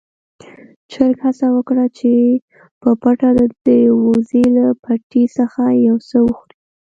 چرګ 0.91 1.15
هڅه 1.25 1.47
وکړه 1.55 1.85
چې 1.97 2.11
په 2.81 2.89
پټه 3.01 3.29
د 3.65 3.67
وزې 4.03 4.43
له 4.57 4.65
پټي 4.83 5.23
څخه 5.37 5.61
يو 5.87 5.95
څه 6.09 6.17
وخوري. 6.27 6.57